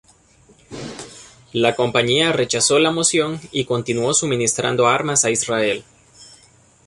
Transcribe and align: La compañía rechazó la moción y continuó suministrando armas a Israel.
La 1.53 1.75
compañía 1.75 2.31
rechazó 2.31 2.79
la 2.79 2.89
moción 2.89 3.39
y 3.51 3.65
continuó 3.65 4.15
suministrando 4.15 4.87
armas 4.87 5.25
a 5.25 5.29
Israel. 5.29 5.85